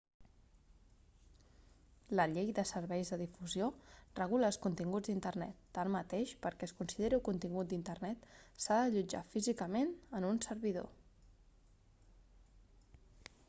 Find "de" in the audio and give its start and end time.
2.59-2.63, 3.13-3.19